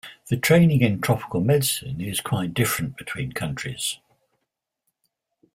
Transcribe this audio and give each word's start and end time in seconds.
The 0.31 0.35
training 0.35 0.81
in 0.81 0.99
Tropical 0.99 1.41
Medicine 1.41 2.01
is 2.01 2.21
quite 2.21 2.55
different 2.55 2.97
between 2.97 3.33
countries. 3.33 3.99